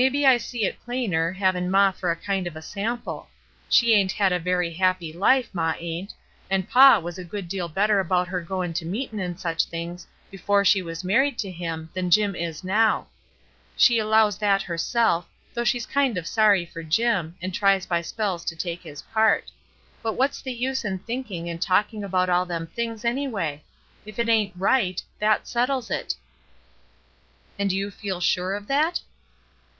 [0.00, 3.28] Mebbe I see it plainer, havin' maw for a kind of a sample.
[3.68, 6.14] She ain't had a very happy life, maw ain't;
[6.48, 10.06] and paw was a good deal better about her goin' to meetin' an' such things,
[10.30, 13.08] b'fore she was married to him than Jim is now;
[13.76, 18.44] she allows that herself, though she's kind of sorry for Jim, and tries by spells
[18.44, 19.50] to take his part;
[20.00, 23.64] but what's the use in thinking and talking about all them things anyway?
[24.06, 26.14] If it ain't right, that settles it."
[27.58, 29.00] "And you feel sure of that?"